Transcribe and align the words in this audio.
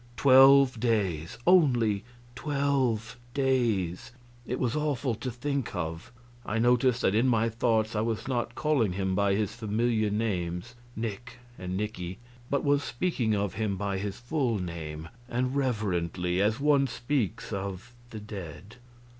Twelve 0.17 0.79
days 0.79 1.37
only 1.45 2.03
twelve 2.33 3.17
days. 3.35 4.11
It 4.47 4.59
was 4.59 4.75
awful 4.75 5.13
to 5.13 5.29
think 5.29 5.75
of. 5.75 6.11
I 6.43 6.57
noticed 6.57 7.03
that 7.03 7.13
in 7.13 7.27
my 7.27 7.49
thoughts 7.49 7.95
I 7.95 8.01
was 8.01 8.27
not 8.27 8.55
calling 8.55 8.93
him 8.93 9.13
by 9.13 9.35
his 9.35 9.53
familiar 9.53 10.09
names, 10.09 10.73
Nick 10.95 11.37
and 11.55 11.77
Nicky, 11.77 12.17
but 12.49 12.63
was 12.63 12.81
speaking 12.83 13.35
of 13.35 13.53
him 13.53 13.77
by 13.77 13.99
his 13.99 14.17
full 14.17 14.57
name, 14.57 15.07
and 15.29 15.55
reverently, 15.55 16.41
as 16.41 16.59
one 16.59 16.87
speaks 16.87 17.53
of 17.53 17.93
the 18.09 18.19
dead. 18.19 18.77